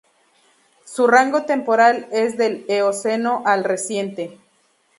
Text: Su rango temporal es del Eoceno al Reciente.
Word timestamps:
Su 0.83 1.05
rango 1.05 1.43
temporal 1.43 2.07
es 2.11 2.35
del 2.35 2.65
Eoceno 2.67 3.43
al 3.45 3.63
Reciente. 3.63 4.39